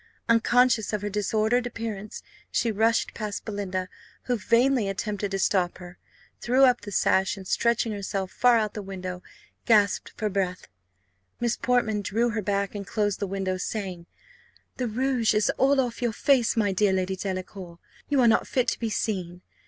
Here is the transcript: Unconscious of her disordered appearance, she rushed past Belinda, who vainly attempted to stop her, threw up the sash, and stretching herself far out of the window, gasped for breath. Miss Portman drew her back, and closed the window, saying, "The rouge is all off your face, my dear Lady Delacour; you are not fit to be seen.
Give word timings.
Unconscious 0.27 0.93
of 0.93 1.03
her 1.03 1.11
disordered 1.11 1.67
appearance, 1.67 2.23
she 2.49 2.71
rushed 2.71 3.13
past 3.13 3.45
Belinda, 3.45 3.87
who 4.23 4.35
vainly 4.35 4.89
attempted 4.89 5.29
to 5.29 5.37
stop 5.37 5.77
her, 5.77 5.99
threw 6.39 6.63
up 6.65 6.81
the 6.81 6.91
sash, 6.91 7.37
and 7.37 7.47
stretching 7.47 7.91
herself 7.91 8.31
far 8.31 8.57
out 8.57 8.71
of 8.71 8.73
the 8.73 8.81
window, 8.81 9.21
gasped 9.67 10.11
for 10.17 10.27
breath. 10.27 10.67
Miss 11.39 11.55
Portman 11.55 12.01
drew 12.01 12.29
her 12.31 12.41
back, 12.41 12.73
and 12.73 12.87
closed 12.87 13.19
the 13.19 13.27
window, 13.27 13.57
saying, 13.57 14.07
"The 14.77 14.87
rouge 14.87 15.35
is 15.35 15.51
all 15.59 15.79
off 15.79 16.01
your 16.01 16.13
face, 16.13 16.57
my 16.57 16.71
dear 16.71 16.93
Lady 16.93 17.15
Delacour; 17.15 17.77
you 18.09 18.21
are 18.21 18.27
not 18.27 18.47
fit 18.47 18.67
to 18.69 18.79
be 18.79 18.89
seen. 18.89 19.43